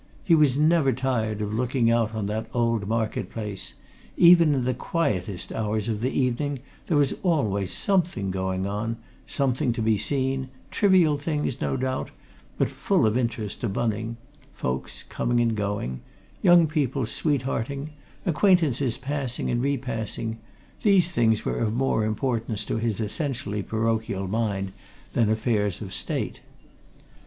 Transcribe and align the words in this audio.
He 0.23 0.33
was 0.33 0.57
never 0.57 0.93
tired 0.93 1.43
of 1.43 1.53
looking 1.53 1.91
out 1.91 2.15
on 2.15 2.25
that 2.25 2.47
old 2.55 2.87
market 2.87 3.29
place; 3.29 3.75
even 4.17 4.55
in 4.55 4.63
the 4.63 4.73
quietest 4.73 5.53
hours 5.53 5.87
of 5.87 6.01
the 6.01 6.09
evening 6.09 6.57
there 6.87 6.97
was 6.97 7.13
always 7.21 7.71
something 7.71 8.31
going 8.31 8.65
on, 8.65 8.97
something 9.27 9.71
to 9.73 9.81
be 9.83 9.99
seen, 9.99 10.49
trivial 10.71 11.19
things, 11.19 11.61
no 11.61 11.77
doubt, 11.77 12.09
but 12.57 12.67
full 12.67 13.05
of 13.05 13.15
interest 13.15 13.61
to 13.61 13.69
Bunning: 13.69 14.17
folks 14.55 15.03
coming 15.03 15.39
and 15.39 15.55
going; 15.55 16.01
young 16.41 16.65
people 16.65 17.05
sweethearting; 17.05 17.91
acquaintances 18.25 18.97
passing 18.97 19.51
and 19.51 19.61
re 19.61 19.77
passing; 19.77 20.39
these 20.81 21.11
things 21.11 21.45
were 21.45 21.59
of 21.59 21.75
more 21.75 22.03
importance 22.05 22.65
to 22.65 22.77
his 22.77 22.99
essentially 22.99 23.61
parochial 23.61 24.27
mind 24.27 24.71
than 25.13 25.29
affairs 25.29 25.79
of 25.79 25.93
State. 25.93 26.39